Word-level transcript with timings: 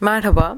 Merhaba. 0.00 0.56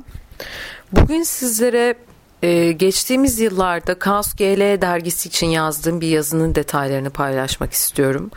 Bugün 0.92 1.22
sizlere 1.22 1.94
e, 2.42 2.72
geçtiğimiz 2.72 3.40
yıllarda 3.40 3.98
Kaos 3.98 4.34
GL 4.34 4.80
dergisi 4.80 5.28
için 5.28 5.46
yazdığım 5.46 6.00
bir 6.00 6.08
yazının 6.08 6.54
detaylarını 6.54 7.10
paylaşmak 7.10 7.72
istiyorum. 7.72 8.30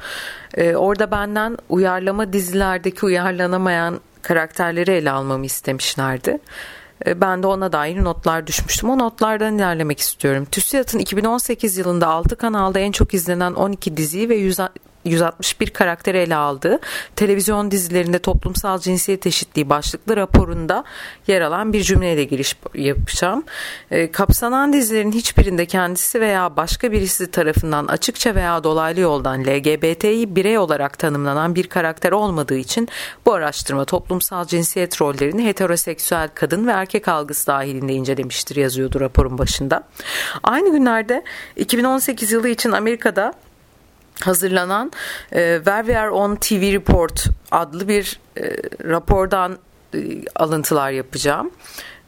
E, 0.54 0.76
orada 0.76 1.12
benden 1.12 1.58
uyarlama 1.70 2.34
dizilerdeki 2.34 3.06
uyarlanamayan 3.06 4.00
karakterleri 4.22 4.92
ele 4.92 5.12
almamı 5.12 5.46
istemişlerdi. 5.46 6.40
E, 7.06 7.22
ben 7.22 7.44
de 7.44 7.48
ona 7.48 7.72
dair 7.72 8.04
notlar 8.04 8.48
düşmüştüm. 8.48 8.90
O 8.90 9.00
notlardan 9.00 9.56
ilerlemek 9.56 10.00
istiyorum. 10.00 10.46
TÜSİAD'ın 10.46 11.00
2018 11.00 11.78
yılında 11.78 12.08
6 12.08 12.36
kanalda 12.36 12.80
en 12.80 12.92
çok 12.92 13.14
izlenen 13.14 13.54
12 13.54 13.98
diziyi 13.98 14.30
ve 14.30 14.38
161 15.06 15.70
karakteri 15.70 16.18
ele 16.18 16.36
aldığı 16.36 16.80
televizyon 17.16 17.72
dizilerinde 17.72 18.20
toplumsal 18.20 18.80
cinsiyet 18.80 19.28
eşitliği 19.28 19.70
başlıklı 19.70 20.18
raporunda 20.18 20.84
yer 21.28 21.42
alan 21.42 21.74
bir 21.74 21.84
cümleyle 21.84 22.24
giriş 22.24 22.58
yapacağım. 22.76 23.44
E, 23.92 24.12
kapsanan 24.12 24.74
dizilerin 24.74 25.12
hiçbirinde 25.12 25.66
kendisi 25.66 26.22
veya 26.22 26.58
başka 26.58 26.92
birisi 26.92 27.32
tarafından 27.32 27.88
açıkça 27.88 28.36
veya 28.36 28.64
dolaylı 28.64 29.00
yoldan 29.00 29.42
LGBT'yi 29.42 30.36
birey 30.36 30.58
olarak 30.58 31.00
tanımlanan 31.00 31.56
bir 31.56 31.68
karakter 31.68 32.12
olmadığı 32.12 32.58
için 32.58 32.88
bu 33.26 33.34
araştırma 33.34 33.86
toplumsal 33.86 34.46
cinsiyet 34.46 35.02
rollerini 35.02 35.46
heteroseksüel 35.46 36.30
kadın 36.36 36.68
ve 36.68 36.72
erkek 36.72 37.08
algısı 37.08 37.48
dahilinde 37.48 37.94
incelemiştir 37.94 38.56
yazıyordu 38.56 39.00
raporun 39.00 39.38
başında. 39.38 39.84
Aynı 40.44 40.72
günlerde 40.72 41.24
2018 41.56 42.32
yılı 42.32 42.50
için 42.50 42.72
Amerika'da 42.72 43.34
hazırlanan 44.22 44.92
e, 45.32 45.56
Where 45.56 46.10
On 46.10 46.36
TV 46.36 46.74
Report 46.74 47.28
adlı 47.52 47.88
bir 47.88 48.20
e, 48.38 48.56
rapordan 48.84 49.58
e, 49.94 49.98
alıntılar 50.36 50.92
yapacağım. 50.92 51.52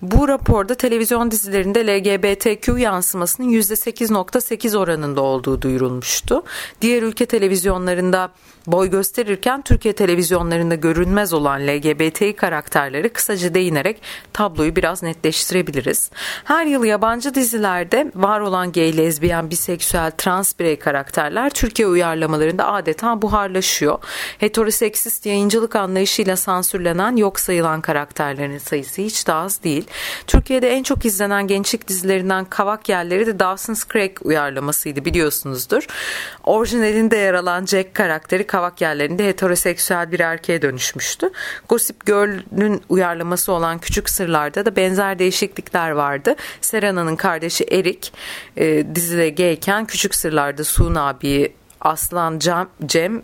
Bu 0.01 0.27
raporda 0.27 0.75
televizyon 0.75 1.31
dizilerinde 1.31 1.87
LGBTQ 1.87 2.77
yansımasının 2.77 3.49
%8.8 3.49 4.77
oranında 4.77 5.21
olduğu 5.21 5.61
duyurulmuştu. 5.61 6.43
Diğer 6.81 7.03
ülke 7.03 7.25
televizyonlarında 7.25 8.31
boy 8.67 8.89
gösterirken 8.89 9.61
Türkiye 9.61 9.93
televizyonlarında 9.93 10.75
görünmez 10.75 11.33
olan 11.33 11.67
LGBTİ 11.67 12.35
karakterleri 12.35 13.09
kısaca 13.09 13.53
değinerek 13.53 14.01
tabloyu 14.33 14.75
biraz 14.75 15.03
netleştirebiliriz. 15.03 16.11
Her 16.43 16.65
yıl 16.65 16.83
yabancı 16.83 17.33
dizilerde 17.33 18.11
var 18.15 18.39
olan 18.39 18.71
gay, 18.71 18.97
lezbiyen, 18.97 19.49
biseksüel, 19.49 20.11
trans 20.11 20.59
birey 20.59 20.79
karakterler 20.79 21.49
Türkiye 21.49 21.87
uyarlamalarında 21.87 22.67
adeta 22.67 23.21
buharlaşıyor. 23.21 23.99
Heteroseksist 24.37 25.25
yayıncılık 25.25 25.75
anlayışıyla 25.75 26.35
sansürlenen 26.35 27.15
yok 27.15 27.39
sayılan 27.39 27.81
karakterlerin 27.81 28.57
sayısı 28.57 29.01
hiç 29.01 29.27
de 29.27 29.33
az 29.33 29.63
değil. 29.63 29.87
Türkiye'de 30.27 30.69
en 30.69 30.83
çok 30.83 31.05
izlenen 31.05 31.47
gençlik 31.47 31.87
dizilerinden 31.87 32.45
Kavak 32.45 32.89
Yerleri 32.89 33.25
de 33.27 33.39
Dawson's 33.39 33.87
Creek 33.87 34.25
uyarlamasıydı 34.25 35.05
biliyorsunuzdur. 35.05 35.87
Orijinalinde 36.43 37.17
yer 37.17 37.33
alan 37.33 37.65
Jack 37.65 37.93
karakteri 37.93 38.47
kavak 38.57 38.81
yerlerinde 38.81 39.27
heteroseksüel 39.27 40.11
bir 40.11 40.19
erkeğe 40.19 40.61
dönüşmüştü. 40.61 41.29
Gossip 41.69 42.05
Girl'ün 42.05 42.81
uyarlaması 42.89 43.51
olan 43.51 43.79
Küçük 43.79 44.09
Sırlar'da 44.09 44.65
da 44.65 44.75
benzer 44.75 45.19
değişiklikler 45.19 45.91
vardı. 45.91 46.35
Serena'nın 46.61 47.15
kardeşi 47.15 47.63
Erik 47.63 48.13
e, 48.57 48.95
dizide 48.95 49.29
gayken 49.29 49.85
Küçük 49.85 50.15
Sırlar'da 50.15 50.63
Suun 50.63 50.95
abiyi 50.95 51.53
Aslan 51.81 52.39
Cem, 52.39 52.67
Cem 52.85 53.21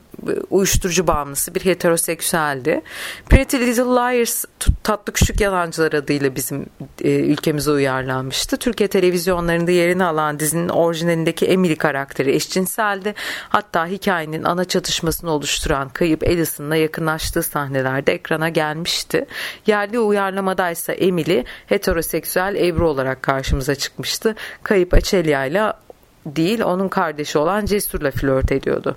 uyuşturucu 0.50 1.08
bağımlısı 1.08 1.56
bir 1.56 1.66
heteroseksüeldi. 1.66 2.82
Pretty 3.30 3.58
Little 3.58 3.84
Liars 3.84 4.46
Tatlı 4.84 5.14
Küçük 5.14 5.42
Yalancılar 5.42 5.94
adıyla 5.94 6.36
bizim 6.36 6.66
e, 7.02 7.10
ülkemize 7.10 7.72
uyarlanmıştı. 7.72 8.58
Türkiye 8.58 8.88
televizyonlarında 8.88 9.72
yerini 9.72 10.04
alan 10.04 10.40
dizinin 10.40 10.70
orijinalindeki 10.70 11.46
Emily 11.46 11.76
karakteri 11.76 12.36
eşcinseldi. 12.36 13.14
Hatta 13.50 13.88
hikayenin 13.88 14.44
ana 14.44 14.66
çatışmasını 14.66 15.32
oluşturan 15.32 15.90
kayıp 15.90 16.24
Alison'la 16.24 16.76
yakınlaştığı 16.76 17.44
sahnelerde 17.44 18.14
ekrana 18.14 18.50
gelmişti. 18.50 19.26
Yerli 19.68 20.00
uyarlamadaysa 20.00 20.94
Emily 20.94 21.44
heteroseksüel 21.66 22.56
Ebru 22.56 22.90
olarak 22.90 23.22
karşımıza 23.22 23.76
çıkmıştı. 23.76 24.36
Kayıp 24.64 24.94
Açelya 24.94 25.46
ile 25.46 25.74
değil 26.26 26.62
onun 26.62 26.88
kardeşi 26.88 27.38
olan 27.38 27.66
Cesur'la 27.66 28.12
flört 28.12 28.52
ediyordu. 28.52 28.96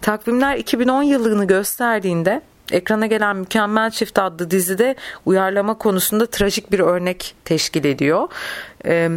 Takvimler 0.00 0.56
2010 0.56 1.02
yılını 1.02 1.46
gösterdiğinde 1.46 2.42
ekrana 2.72 3.06
gelen 3.06 3.36
Mükemmel 3.36 3.90
Çift 3.90 4.18
adlı 4.18 4.50
dizide 4.50 4.96
uyarlama 5.26 5.78
konusunda 5.78 6.26
trajik 6.26 6.72
bir 6.72 6.80
örnek 6.80 7.34
teşkil 7.44 7.84
ediyor. 7.84 8.28
E, 8.84 9.10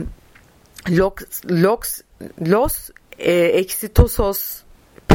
Lox, 0.90 1.14
Lox, 1.50 2.02
Los 2.48 2.90
e, 3.20 3.34
Exitosos 3.34 4.62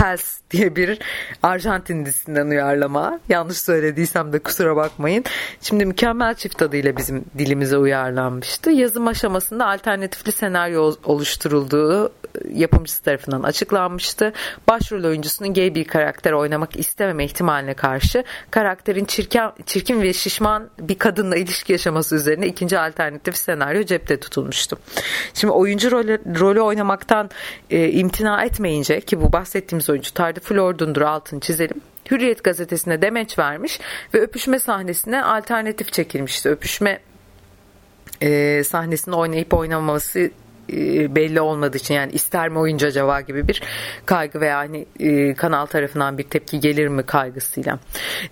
Pels 0.07 0.39
diye 0.51 0.77
bir 0.77 0.99
Arjantin 1.43 2.07
dizisinden 2.07 2.47
uyarlama. 2.47 3.21
Yanlış 3.29 3.59
söylediysem 3.59 4.33
de 4.33 4.39
kusura 4.39 4.77
bakmayın. 4.77 5.25
Şimdi 5.61 5.87
Mükemmel 5.87 6.35
Çift 6.35 6.63
adıyla 6.63 6.97
bizim 6.97 7.25
dilimize 7.39 7.77
uyarlanmıştı. 7.77 8.71
Yazım 8.71 9.07
aşamasında 9.07 9.67
alternatifli 9.67 10.33
senaryo 10.33 10.93
oluşturulduğu 11.05 12.13
yapımcısı 12.53 13.03
tarafından 13.03 13.43
açıklanmıştı. 13.43 14.33
Başrol 14.69 15.05
oyuncusunun 15.05 15.55
gay 15.55 15.75
bir 15.75 15.85
karakter 15.85 16.33
oynamak 16.33 16.77
istememe 16.77 17.25
ihtimaline 17.25 17.75
karşı 17.75 18.25
karakterin 18.51 19.05
çirkin, 19.05 19.41
çirkin 19.67 20.03
ve 20.03 20.13
şişman 20.13 20.71
bir 20.79 20.99
kadınla 20.99 21.37
ilişki 21.37 21.73
yaşaması 21.73 22.17
üzerine 22.17 22.47
ikinci 22.47 22.79
alternatif 22.79 23.37
senaryo 23.37 23.83
cepte 23.83 24.21
tutulmuştu. 24.21 24.79
Şimdi 25.35 25.53
oyuncu 25.53 25.91
rolü, 25.91 26.19
rolü 26.41 26.61
oynamaktan 26.61 27.31
e, 27.71 27.91
imtina 27.91 28.45
etmeyince 28.45 29.01
ki 29.01 29.23
bu 29.23 29.33
bahsettiğimiz 29.33 29.91
oyuncu 29.97 30.15
Tardı 30.15 30.41
Flordundur 30.41 31.03
altını 31.03 31.41
çizelim. 31.41 31.81
Hürriyet 32.11 32.45
gazetesine 32.45 33.03
demeç 33.03 33.39
vermiş 33.39 33.81
ve 34.15 34.21
öpüşme 34.21 34.59
sahnesine 34.59 35.25
alternatif 35.25 35.93
çekilmişti. 35.93 36.49
Öpüşme 36.49 37.01
e, 38.21 38.65
sahnesinde 38.65 39.17
oynayıp 39.17 39.55
oynamaması 39.55 40.31
e, 40.73 41.15
belli 41.15 41.41
olmadığı 41.41 41.77
için 41.77 41.95
yani 41.95 42.13
ister 42.13 42.49
mi 42.49 42.59
oyuncu 42.59 42.87
acaba 42.87 43.21
gibi 43.21 43.49
bir 43.49 43.63
kaygı 44.07 44.41
veya 44.41 44.59
hani 44.59 44.87
e, 45.01 45.35
kanal 45.35 45.67
tarafından 45.67 46.19
bir 46.19 46.23
tepki 46.23 46.61
gelir 46.61 46.89
mi 46.89 47.03
kaygısıyla. 47.03 47.79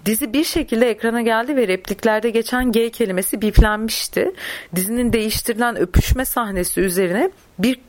Dizi 0.07 0.33
bir 0.33 0.45
şekilde 0.45 0.91
ekrana 0.91 1.23
geldi 1.23 1.57
ve 1.57 1.69
repliklerde 1.69 2.31
geçen 2.31 2.73
gay 2.73 2.91
kelimesi 2.91 3.41
biplenmişti. 3.41 4.33
Dizinin 4.77 5.13
değiştirilen 5.13 5.77
öpüşme 5.77 6.25
sahnesi 6.25 6.81
üzerine 6.81 7.31
bir 7.59 7.81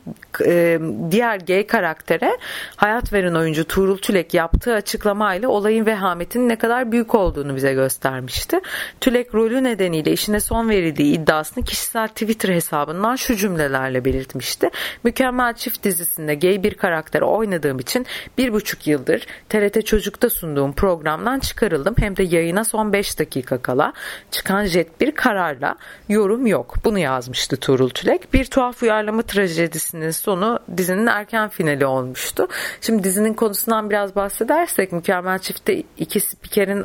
e, 0.44 0.80
diğer 1.10 1.40
gay 1.40 1.66
karaktere 1.66 2.38
hayat 2.76 3.12
veren 3.12 3.34
oyuncu 3.34 3.64
Tuğrul 3.64 3.98
Tülek 3.98 4.34
yaptığı 4.34 4.74
açıklamayla 4.74 5.48
olayın 5.48 5.86
vehametinin 5.86 6.48
ne 6.48 6.56
kadar 6.56 6.92
büyük 6.92 7.14
olduğunu 7.14 7.56
bize 7.56 7.72
göstermişti. 7.72 8.60
Tülek 9.00 9.34
rolü 9.34 9.64
nedeniyle 9.64 10.12
işine 10.12 10.40
son 10.40 10.68
verildiği 10.68 11.14
iddiasını 11.14 11.64
kişisel 11.64 12.08
Twitter 12.08 12.48
hesabından 12.48 13.16
şu 13.16 13.36
cümlelerle 13.36 14.04
belirtmişti. 14.04 14.70
Mükemmel 15.04 15.54
Çift 15.54 15.84
dizisinde 15.84 16.34
gay 16.34 16.62
bir 16.62 16.74
karakter 16.74 17.20
oynadığım 17.20 17.78
için 17.78 18.06
bir 18.38 18.52
buçuk 18.52 18.86
yıldır 18.86 19.26
TRT 19.48 19.86
Çocuk'ta 19.86 20.30
sunduğum 20.30 20.72
programdan 20.72 21.38
çıkarıldım. 21.38 21.94
Hem 21.98 22.16
de 22.16 22.22
yayına 22.22 22.64
son 22.64 22.92
5 22.92 23.18
dakika 23.18 23.58
kala 23.58 23.92
çıkan 24.30 24.64
jet 24.64 25.00
bir 25.00 25.12
kararla 25.12 25.76
yorum 26.08 26.46
yok. 26.46 26.74
Bunu 26.84 26.98
yazmıştı 26.98 27.56
Tuğrul 27.56 27.88
Tülek. 27.88 28.32
Bir 28.34 28.44
tuhaf 28.44 28.82
uyarlama 28.82 29.22
trajedi 29.22 29.55
trajedisinin 29.56 30.10
sonu 30.10 30.58
dizinin 30.76 31.06
erken 31.06 31.48
finali 31.48 31.86
olmuştu. 31.86 32.48
Şimdi 32.80 33.04
dizinin 33.04 33.34
konusundan 33.34 33.90
biraz 33.90 34.16
bahsedersek 34.16 34.92
Mükemmel 34.92 35.38
Çift'te 35.38 35.82
iki 35.98 36.20
spikerin 36.20 36.84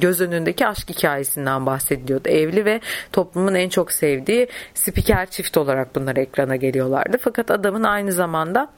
göz 0.00 0.20
önündeki 0.20 0.66
aşk 0.66 0.90
hikayesinden 0.90 1.66
bahsediliyordu. 1.66 2.28
Evli 2.28 2.64
ve 2.64 2.80
toplumun 3.12 3.54
en 3.54 3.68
çok 3.68 3.92
sevdiği 3.92 4.48
spiker 4.74 5.30
çift 5.30 5.56
olarak 5.56 5.94
bunlar 5.94 6.16
ekrana 6.16 6.56
geliyorlardı. 6.56 7.18
Fakat 7.20 7.50
adamın 7.50 7.82
aynı 7.82 8.12
zamanda 8.12 8.68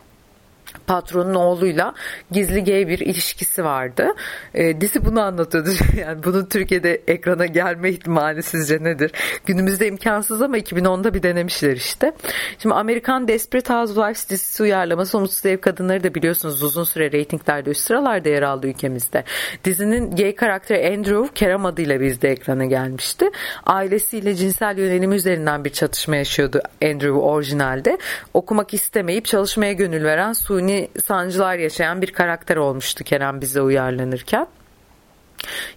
patronun 0.87 1.35
oğluyla 1.35 1.95
gizli 2.31 2.65
gay 2.65 2.89
bir 2.89 2.99
ilişkisi 2.99 3.65
vardı. 3.65 4.09
E, 4.55 4.81
dizi 4.81 5.05
bunu 5.05 5.21
anlatıyordu. 5.21 5.71
Yani 6.01 6.25
bunun 6.25 6.45
Türkiye'de 6.45 7.03
ekrana 7.07 7.47
gelme 7.47 7.91
ihtimali 7.91 8.43
sizce 8.43 8.85
nedir? 8.85 9.13
Günümüzde 9.47 9.87
imkansız 9.87 10.43
ama 10.43 10.59
2010'da 10.59 11.15
bir 11.15 11.23
denemişler 11.23 11.77
işte. 11.77 12.13
Şimdi 12.59 12.75
Amerikan 12.75 13.29
Desperate 13.29 13.75
Housewives 13.75 14.31
dizisi 14.31 14.63
uyarlaması 14.63 15.19
Umutsuz 15.19 15.47
Ev 15.47 15.59
Kadınları 15.59 16.05
da 16.05 16.15
biliyorsunuz 16.15 16.63
uzun 16.63 16.85
süre 16.85 17.13
reytinglerde 17.13 17.71
üst 17.71 17.81
sıralarda 17.81 18.29
yer 18.29 18.43
aldı 18.43 18.67
ülkemizde. 18.67 19.25
Dizinin 19.65 20.17
gay 20.17 20.35
karakteri 20.35 20.95
Andrew 20.95 21.35
Kerem 21.35 21.67
adıyla 21.67 22.01
bizde 22.01 22.31
ekrana 22.31 22.65
gelmişti. 22.65 23.31
Ailesiyle 23.67 24.35
cinsel 24.35 24.79
yönelimi 24.79 25.15
üzerinden 25.15 25.65
bir 25.65 25.71
çatışma 25.71 26.17
yaşıyordu 26.17 26.61
Andrew 26.85 27.11
orijinalde. 27.11 27.99
Okumak 28.35 28.75
istemeyip 28.75 29.25
çalışmaya 29.25 29.73
gönül 29.73 30.05
veren 30.05 30.33
suni 30.61 30.89
sancılar 31.05 31.57
yaşayan 31.57 32.03
bir 32.03 32.13
karakter 32.13 32.57
olmuştu 32.57 33.05
Kerem 33.05 33.41
bize 33.41 33.61
uyarlanırken. 33.61 34.47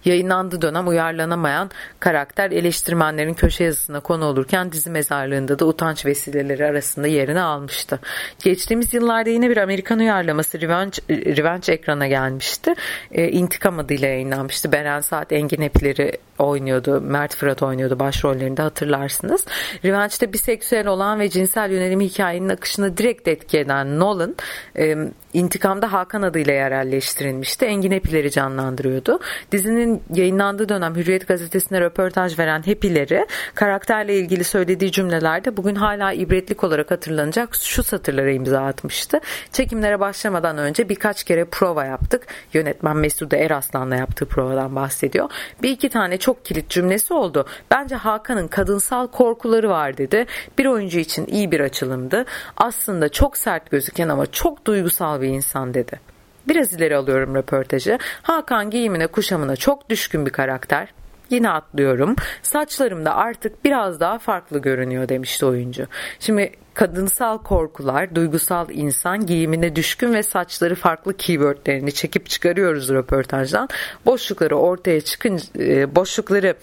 Yayınlandığı 0.04 0.62
dönem 0.62 0.88
uyarlanamayan 0.88 1.70
karakter 2.00 2.50
eleştirmenlerin 2.50 3.34
köşe 3.34 3.64
yazısına 3.64 4.00
konu 4.00 4.24
olurken 4.24 4.72
dizi 4.72 4.90
mezarlığında 4.90 5.58
da 5.58 5.66
utanç 5.66 6.06
vesileleri 6.06 6.66
arasında 6.66 7.06
yerini 7.06 7.40
almıştı. 7.40 8.00
Geçtiğimiz 8.42 8.94
yıllarda 8.94 9.30
yine 9.30 9.50
bir 9.50 9.56
Amerikan 9.56 9.98
uyarlaması 9.98 10.60
Revenge, 10.60 10.98
Revenge 11.10 11.72
ekrana 11.72 12.06
gelmişti. 12.06 12.74
E, 13.12 13.28
İntikam 13.28 13.78
adıyla 13.78 14.08
yayınlanmıştı. 14.08 14.72
Beren 14.72 15.00
Saat 15.00 15.32
Engin 15.32 15.60
Epileri 15.60 16.18
oynuyordu. 16.38 17.00
Mert 17.00 17.34
Fırat 17.34 17.62
oynuyordu 17.62 17.98
başrollerinde 17.98 18.62
hatırlarsınız. 18.62 19.44
Revenge'de 19.84 20.32
biseksüel 20.32 20.86
olan 20.86 21.20
ve 21.20 21.28
cinsel 21.28 21.70
yönelimi 21.70 22.04
hikayenin 22.04 22.48
akışını 22.48 22.96
direkt 22.96 23.28
etki 23.28 23.58
eden 23.58 23.98
Nolan 24.00 24.36
e, 24.78 24.96
İntikam'da 25.32 25.92
Hakan 25.92 26.22
adıyla 26.22 26.52
yerelleştirilmişti. 26.52 27.64
Engin 27.64 27.90
Epileri 27.90 28.30
canlandırıyordu. 28.30 29.20
Dizinin 29.52 30.02
yayınlandığı 30.14 30.68
dönem 30.68 30.96
Hürriyet 30.96 31.28
gazetesine 31.28 31.80
röportaj 31.80 32.38
veren 32.38 32.66
Hepileri 32.66 33.26
karakterle 33.54 34.18
ilgili 34.18 34.44
söylediği 34.44 34.92
cümlelerde 34.92 35.56
bugün 35.56 35.74
hala 35.74 36.12
ibretlik 36.12 36.64
olarak 36.64 36.90
hatırlanacak 36.90 37.54
şu 37.54 37.82
satırlara 37.82 38.30
imza 38.30 38.64
atmıştı. 38.64 39.20
Çekimlere 39.52 40.00
başlamadan 40.00 40.58
önce 40.58 40.88
birkaç 40.88 41.24
kere 41.24 41.44
prova 41.44 41.84
yaptık. 41.84 42.26
Yönetmen 42.52 42.96
Mesude 42.96 43.38
Eraslan'la 43.38 43.96
yaptığı 43.96 44.26
provadan 44.26 44.76
bahsediyor. 44.76 45.30
Bir 45.62 45.70
iki 45.70 45.88
tane 45.88 46.18
çok 46.24 46.44
kilit 46.44 46.70
cümlesi 46.70 47.14
oldu. 47.14 47.46
Bence 47.70 47.94
Hakan'ın 47.94 48.48
kadınsal 48.48 49.06
korkuları 49.06 49.68
var 49.68 49.96
dedi. 49.96 50.26
Bir 50.58 50.66
oyuncu 50.66 50.98
için 50.98 51.26
iyi 51.26 51.52
bir 51.52 51.60
açılımdı. 51.60 52.24
Aslında 52.56 53.08
çok 53.08 53.36
sert 53.36 53.70
gözüken 53.70 54.08
ama 54.08 54.26
çok 54.26 54.66
duygusal 54.66 55.20
bir 55.20 55.28
insan 55.28 55.74
dedi. 55.74 56.00
Biraz 56.48 56.72
ileri 56.72 56.96
alıyorum 56.96 57.34
röportajı. 57.34 57.98
Hakan 58.22 58.70
giyimine 58.70 59.06
kuşamına 59.06 59.56
çok 59.56 59.90
düşkün 59.90 60.26
bir 60.26 60.30
karakter. 60.30 60.88
Yine 61.30 61.50
atlıyorum. 61.50 62.16
Saçlarım 62.42 63.04
da 63.04 63.14
artık 63.14 63.64
biraz 63.64 64.00
daha 64.00 64.18
farklı 64.18 64.58
görünüyor 64.58 65.08
demişti 65.08 65.46
oyuncu. 65.46 65.86
Şimdi 66.20 66.52
kadınsal 66.74 67.38
korkular, 67.38 68.14
duygusal 68.14 68.70
insan, 68.70 69.26
giyimine 69.26 69.76
düşkün 69.76 70.14
ve 70.14 70.22
saçları 70.22 70.74
farklı 70.74 71.16
keywordlerini 71.16 71.92
çekip 71.92 72.28
çıkarıyoruz 72.28 72.88
röportajdan. 72.88 73.68
Boşlukları 74.06 74.56
ortaya 74.56 75.00
çıkınca, 75.00 75.44
e, 75.58 75.96
boşlukları 75.96 76.54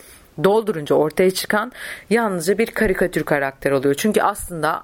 doldurunca 0.44 0.96
ortaya 0.96 1.32
çıkan 1.32 1.72
yalnızca 2.10 2.58
bir 2.58 2.68
karikatür 2.68 3.24
karakter 3.24 3.72
oluyor. 3.72 3.96
Çünkü 3.96 4.22
aslında 4.22 4.84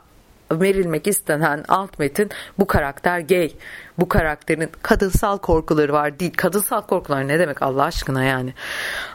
verilmek 0.51 1.07
istenen 1.07 1.63
alt 1.67 1.99
metin 1.99 2.29
bu 2.59 2.67
karakter 2.67 3.19
gay. 3.19 3.51
Bu 3.99 4.09
karakterin 4.09 4.69
kadınsal 4.81 5.37
korkuları 5.37 5.93
var 5.93 6.19
değil. 6.19 6.33
Kadınsal 6.37 6.81
korkular 6.81 7.27
ne 7.27 7.39
demek 7.39 7.61
Allah 7.61 7.83
aşkına 7.83 8.23
yani. 8.23 8.53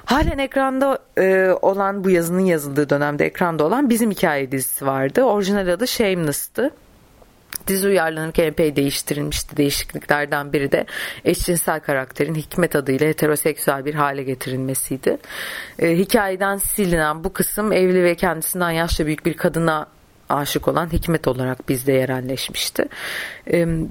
Halen 0.05 0.39
ekranda 0.39 0.99
e, 1.19 1.51
olan 1.63 2.05
bu 2.05 2.11
yazının 2.11 2.45
yazıldığı 2.45 2.91
dönemde 2.91 3.27
ekranda 3.27 3.65
olan 3.65 3.91
bizim 3.91 4.11
hikaye 4.11 4.53
dizisi 4.53 4.87
vardı. 4.87 5.23
Orijinal 5.23 5.69
adı 5.69 5.87
Shameless'tı. 5.87 6.71
Dizi 7.67 7.89
uyarlanırken 7.89 8.45
epey 8.45 8.77
değiştirilmişti. 8.77 9.57
Değişikliklerden 9.57 10.53
biri 10.53 10.73
de 10.73 10.87
eşcinsel 11.25 11.81
karakterin 11.81 12.35
Hikmet 12.35 12.77
adıyla 12.77 13.09
heteroseksüel 13.09 13.85
bir 13.85 13.95
hale 13.95 14.23
getirilmesiydi. 14.23 15.19
E, 15.79 15.99
hikayeden 15.99 16.57
silinen 16.57 17.25
bu 17.25 17.33
kısım 17.33 17.73
evli 17.73 18.05
ve 18.05 18.15
kendisinden 18.15 18.71
yaşça 18.71 19.07
büyük 19.07 19.27
bir 19.27 19.37
kadına 19.37 19.87
aşık 20.33 20.69
olan 20.69 20.93
Hikmet 20.93 21.29
olarak 21.29 21.69
bizde 21.69 21.93
yerelleşmişti. 21.93 22.85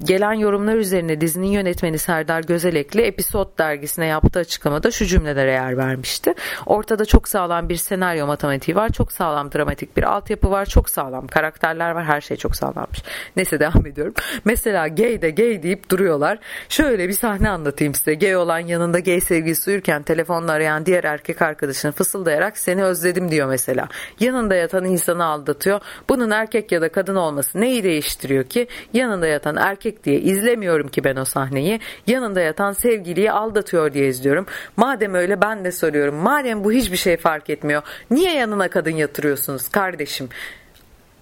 gelen 0.04 0.32
yorumlar 0.32 0.76
üzerine 0.76 1.20
dizinin 1.20 1.46
yönetmeni 1.46 1.98
Serdar 1.98 2.42
Gözelekli 2.42 3.02
Episod 3.02 3.58
dergisine 3.58 4.06
yaptığı 4.06 4.38
açıklamada 4.38 4.90
şu 4.90 5.06
cümlelere 5.06 5.50
yer 5.52 5.76
vermişti. 5.76 6.34
Ortada 6.66 7.04
çok 7.04 7.28
sağlam 7.28 7.68
bir 7.68 7.76
senaryo 7.76 8.26
matematiği 8.26 8.76
var, 8.76 8.88
çok 8.88 9.12
sağlam 9.12 9.52
dramatik 9.52 9.96
bir 9.96 10.02
altyapı 10.02 10.50
var, 10.50 10.66
çok 10.66 10.90
sağlam 10.90 11.26
karakterler 11.26 11.90
var, 11.90 12.04
her 12.04 12.20
şey 12.20 12.36
çok 12.36 12.56
sağlammış. 12.56 13.02
Neyse 13.36 13.60
devam 13.60 13.86
ediyorum. 13.86 14.14
Mesela 14.44 14.88
gay 14.88 15.22
de 15.22 15.30
gay 15.30 15.62
deyip 15.62 15.90
duruyorlar. 15.90 16.38
Şöyle 16.68 17.08
bir 17.08 17.12
sahne 17.14 17.50
anlatayım 17.50 17.94
size. 17.94 18.14
Gay 18.14 18.36
olan 18.36 18.58
yanında 18.58 18.98
gay 18.98 19.20
sevgilisi 19.20 19.70
uyurken 19.70 20.02
telefonla 20.02 20.52
arayan 20.52 20.86
diğer 20.86 21.04
erkek 21.04 21.42
arkadaşını 21.42 21.92
fısıldayarak 21.92 22.58
seni 22.58 22.84
özledim 22.84 23.30
diyor 23.30 23.48
mesela. 23.48 23.88
Yanında 24.20 24.54
yatan 24.54 24.84
insanı 24.84 25.24
aldatıyor. 25.24 25.80
Bunun 26.08 26.31
erkek 26.32 26.72
ya 26.72 26.80
da 26.82 26.88
kadın 26.88 27.16
olması 27.16 27.60
neyi 27.60 27.84
değiştiriyor 27.84 28.44
ki? 28.44 28.66
Yanında 28.92 29.26
yatan 29.26 29.56
erkek 29.56 30.04
diye 30.04 30.20
izlemiyorum 30.20 30.88
ki 30.88 31.04
ben 31.04 31.16
o 31.16 31.24
sahneyi. 31.24 31.80
Yanında 32.06 32.40
yatan 32.40 32.72
sevgiliyi 32.72 33.32
aldatıyor 33.32 33.92
diye 33.92 34.08
izliyorum. 34.08 34.46
Madem 34.76 35.14
öyle 35.14 35.40
ben 35.40 35.64
de 35.64 35.72
soruyorum. 35.72 36.14
Madem 36.14 36.64
bu 36.64 36.72
hiçbir 36.72 36.96
şey 36.96 37.16
fark 37.16 37.50
etmiyor. 37.50 37.82
Niye 38.10 38.34
yanına 38.34 38.68
kadın 38.68 38.90
yatırıyorsunuz 38.90 39.68
kardeşim? 39.68 40.28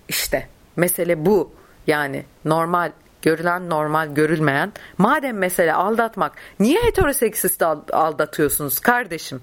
İşte 0.08 0.48
mesele 0.76 1.26
bu. 1.26 1.52
Yani 1.86 2.24
normal 2.44 2.92
görülen 3.22 3.70
normal 3.70 4.14
görülmeyen 4.14 4.72
madem 4.98 5.38
mesele 5.38 5.74
aldatmak 5.74 6.32
niye 6.60 6.82
heteroseksist 6.82 7.62
aldatıyorsunuz 7.92 8.78
kardeşim 8.78 9.40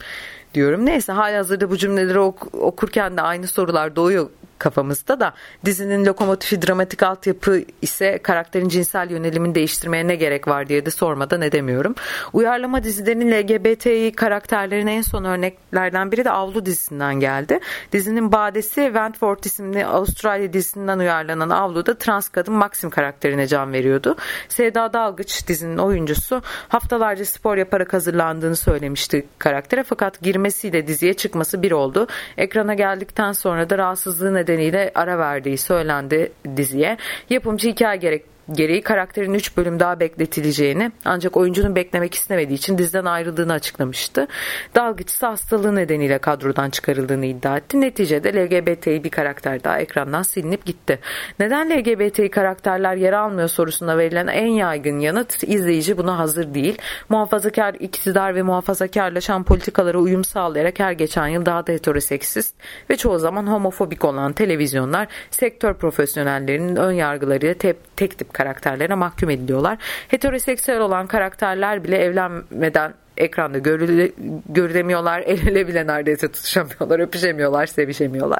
diyorum. 0.53 0.85
Neyse 0.85 1.11
hazırda 1.11 1.69
bu 1.69 1.77
cümleleri 1.77 2.19
ok- 2.19 2.55
okurken 2.55 3.17
de 3.17 3.21
aynı 3.21 3.47
sorular 3.47 3.95
doğuyor 3.95 4.29
kafamızda 4.59 5.19
da 5.19 5.33
dizinin 5.65 6.05
lokomotifi 6.05 6.61
dramatik 6.61 7.03
altyapı 7.03 7.63
ise 7.81 8.17
karakterin 8.23 8.69
cinsel 8.69 9.09
yönelimini 9.11 9.55
değiştirmeye 9.55 10.07
ne 10.07 10.15
gerek 10.15 10.47
var 10.47 10.69
diye 10.69 10.85
de 10.85 10.91
sormadan 10.91 11.41
edemiyorum. 11.41 11.95
Uyarlama 12.33 12.83
dizilerinin 12.83 13.31
LGBTİ 13.31 14.13
karakterlerine 14.15 14.95
en 14.95 15.01
son 15.01 15.23
örneklerden 15.23 16.11
biri 16.11 16.25
de 16.25 16.31
Avlu 16.31 16.65
dizisinden 16.65 17.15
geldi. 17.15 17.59
Dizinin 17.91 18.31
badesi 18.31 18.75
Wentworth 18.85 19.45
isimli 19.45 19.85
Avustralya 19.85 20.53
dizisinden 20.53 20.99
uyarlanan 20.99 21.49
Avlu'da 21.49 21.97
trans 21.97 22.29
kadın 22.29 22.53
Maxim 22.53 22.89
karakterine 22.89 23.47
can 23.47 23.73
veriyordu. 23.73 24.15
Sevda 24.49 24.93
Dalgıç 24.93 25.47
dizinin 25.47 25.77
oyuncusu 25.77 26.41
haftalarca 26.67 27.25
spor 27.25 27.57
yaparak 27.57 27.93
hazırlandığını 27.93 28.55
söylemişti 28.55 29.25
karaktere 29.39 29.83
fakat 29.83 30.21
girmesiyle 30.37 30.87
diziye 30.87 31.13
çıkması 31.13 31.63
bir 31.63 31.71
oldu. 31.71 32.07
Ekrana 32.37 32.73
geldikten 32.73 33.31
sonra 33.31 33.69
da 33.69 33.77
rahatsızlığı 33.77 34.33
nedeniyle 34.33 34.91
ara 34.95 35.19
verdiği 35.19 35.57
söylendi 35.57 36.31
diziye. 36.57 36.97
Yapımcı 37.29 37.69
hikaye 37.69 37.97
gerek 37.97 38.36
gereği 38.51 38.81
karakterin 38.81 39.33
3 39.33 39.57
bölüm 39.57 39.79
daha 39.79 39.99
bekletileceğini 39.99 40.91
ancak 41.05 41.37
oyuncunun 41.37 41.75
beklemek 41.75 42.13
istemediği 42.13 42.53
için 42.53 42.77
diziden 42.77 43.05
ayrıldığını 43.05 43.53
açıklamıştı. 43.53 44.27
Dalgıçsı 44.75 45.25
hastalığı 45.25 45.75
nedeniyle 45.75 46.17
kadrodan 46.17 46.69
çıkarıldığını 46.69 47.25
iddia 47.25 47.57
etti. 47.57 47.81
Neticede 47.81 48.33
LGBT'yi 48.33 49.03
bir 49.03 49.09
karakter 49.09 49.63
daha 49.63 49.79
ekrandan 49.79 50.21
silinip 50.21 50.65
gitti. 50.65 50.99
Neden 51.39 51.69
LGBT'yi 51.69 52.29
karakterler 52.31 52.95
yer 52.95 53.13
almıyor 53.13 53.47
sorusuna 53.47 53.97
verilen 53.97 54.27
en 54.27 54.47
yaygın 54.47 54.99
yanıt 54.99 55.43
izleyici 55.43 55.97
buna 55.97 56.17
hazır 56.17 56.53
değil. 56.53 56.77
Muhafazakar 57.09 57.73
iktidar 57.73 58.35
ve 58.35 58.41
muhafazakarlaşan 58.41 59.43
politikalara 59.43 59.97
uyum 59.97 60.23
sağlayarak 60.23 60.79
her 60.79 60.91
geçen 60.91 61.27
yıl 61.27 61.45
daha 61.45 61.67
da 61.67 61.71
heteroseksist 61.71 62.55
ve 62.89 62.97
çoğu 62.97 63.19
zaman 63.19 63.47
homofobik 63.47 64.05
olan 64.05 64.33
televizyonlar 64.33 65.07
sektör 65.31 65.73
profesyonellerinin 65.73 66.75
ön 66.75 66.91
yargılarıyla 66.91 67.53
tek, 67.53 67.97
tek 67.97 68.17
tip 68.17 68.33
karakterlerine 68.37 68.95
mahkum 68.95 69.29
ediliyorlar. 69.29 69.77
Heteroseksüel 70.07 70.79
olan 70.79 71.07
karakterler 71.07 71.83
bile 71.83 71.97
evlenmeden 71.97 72.93
ekranda 73.17 73.57
görüle, 73.57 74.11
görülemiyorlar. 74.49 75.21
El 75.21 75.47
ele 75.47 75.67
bile 75.67 75.87
neredeyse 75.87 76.27
tutuşamıyorlar, 76.31 76.99
öpüşemiyorlar, 76.99 77.65
sevişemiyorlar. 77.65 78.39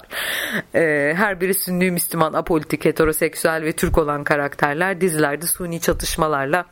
Ee, 0.76 1.14
her 1.16 1.42
biri 1.42 1.54
Sünni 1.54 1.92
Müslüman, 1.92 2.34
apolitik, 2.34 2.86
heteroseksüel 2.86 3.64
ve 3.64 3.72
Türk 3.72 3.98
olan 3.98 4.24
karakterler 4.24 5.02
dizilerde 5.02 5.46
suni 5.46 5.82
çatışmalarla 5.82 6.66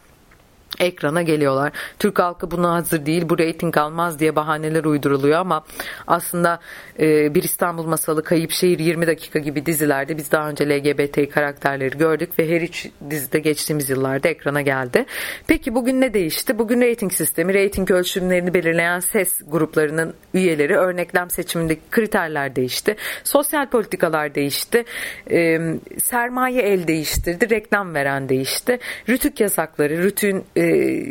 ekrana 0.79 1.21
geliyorlar. 1.21 1.71
Türk 1.99 2.19
halkı 2.19 2.51
buna 2.51 2.73
hazır 2.73 3.05
değil. 3.05 3.29
Bu 3.29 3.37
reyting 3.37 3.77
almaz 3.77 4.19
diye 4.19 4.35
bahaneler 4.35 4.83
uyduruluyor 4.83 5.39
ama 5.39 5.63
aslında 6.07 6.59
e, 6.99 7.35
bir 7.35 7.43
İstanbul 7.43 7.85
Masalı, 7.85 8.23
Kayıp 8.23 8.51
Şehir 8.51 8.79
20 8.79 9.07
dakika 9.07 9.39
gibi 9.39 9.65
dizilerde 9.65 10.17
biz 10.17 10.31
daha 10.31 10.49
önce 10.49 10.69
LGBT 10.69 11.29
karakterleri 11.29 11.97
gördük 11.97 12.39
ve 12.39 12.49
her 12.49 12.61
üç 12.61 12.89
dizide 13.09 13.39
geçtiğimiz 13.39 13.89
yıllarda 13.89 14.27
ekrana 14.27 14.61
geldi. 14.61 15.05
Peki 15.47 15.75
bugün 15.75 16.01
ne 16.01 16.13
değişti? 16.13 16.59
Bugün 16.59 16.81
reyting 16.81 17.13
sistemi, 17.13 17.53
reyting 17.53 17.91
ölçümlerini 17.91 18.53
belirleyen 18.53 18.99
ses 18.99 19.41
gruplarının 19.47 20.13
üyeleri, 20.33 20.75
örneklem 20.75 21.29
seçimindeki 21.29 21.81
kriterler 21.91 22.55
değişti. 22.55 22.95
Sosyal 23.23 23.69
politikalar 23.69 24.35
değişti. 24.35 24.85
E, 25.31 25.59
sermaye 26.03 26.61
el 26.61 26.87
değiştirdi. 26.87 27.49
Reklam 27.49 27.93
veren 27.93 28.29
değişti. 28.29 28.79
Rütük 29.09 29.39
yasakları, 29.39 30.03
rütün 30.03 30.43
e, 30.65 31.05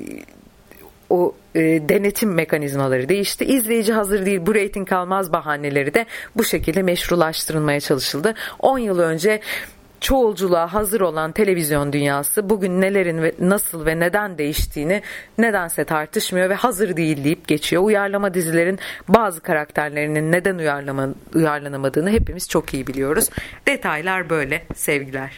o 1.11 1.35
e, 1.55 1.61
denetim 1.89 2.35
mekanizmaları 2.35 3.09
değişti. 3.09 3.45
İzleyici 3.45 3.93
hazır 3.93 4.27
değil 4.27 4.41
bu 4.47 4.55
reyting 4.55 4.89
kalmaz 4.89 5.33
bahaneleri 5.33 5.95
de 5.95 6.07
bu 6.37 6.45
şekilde 6.45 6.83
meşrulaştırılmaya 6.83 7.81
çalışıldı. 7.81 8.35
10 8.59 8.79
yıl 8.79 8.99
önce 8.99 9.41
çoğulculuğa 10.05 10.75
hazır 10.75 11.01
olan 11.01 11.33
televizyon 11.33 11.93
dünyası 11.93 12.51
bugün 12.51 12.81
nelerin 12.81 13.23
ve 13.23 13.35
nasıl 13.41 13.87
ve 13.87 14.01
neden 14.01 14.39
değiştiğini 14.39 15.03
nedense 15.39 15.85
tartışmıyor 15.85 16.51
ve 16.51 16.55
hazır 16.55 16.97
değil 16.97 17.25
deyip 17.25 17.49
geçiyor. 17.49 17.83
Uyarlama 17.83 18.35
dizilerin 18.35 18.79
bazı 19.09 19.41
karakterlerinin 19.41 20.33
neden 20.33 20.59
uyarlama, 20.59 21.09
uyarlanamadığını 21.35 22.11
hepimiz 22.11 22.49
çok 22.49 22.75
iyi 22.75 22.87
biliyoruz. 22.87 23.31
Detaylar 23.69 24.31
böyle 24.31 24.63
sevgiler. 24.75 25.33